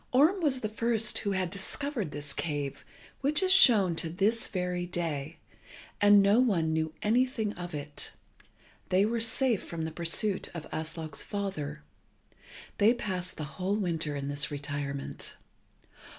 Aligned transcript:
Orm 0.11 0.41
was 0.41 0.61
the 0.61 0.67
first 0.67 1.19
who 1.19 1.33
had 1.33 1.51
discovered 1.51 2.09
this 2.09 2.33
cave, 2.33 2.83
which 3.19 3.43
is 3.43 3.51
shown 3.51 3.95
to 3.97 4.09
this 4.09 4.47
very 4.47 4.87
day, 4.87 5.37
and 6.01 6.25
as 6.25 6.33
no 6.33 6.39
one 6.39 6.73
knew 6.73 6.91
anything 7.03 7.53
of 7.53 7.75
it, 7.75 8.11
they 8.89 9.05
were 9.05 9.21
safe 9.21 9.61
from 9.61 9.83
the 9.85 9.91
pursuit 9.91 10.49
of 10.55 10.65
Aslog's 10.73 11.21
father. 11.21 11.83
They 12.79 12.95
passed 12.95 13.37
the 13.37 13.43
whole 13.43 13.75
winter 13.75 14.15
in 14.15 14.27
this 14.27 14.49
retirement. 14.49 15.35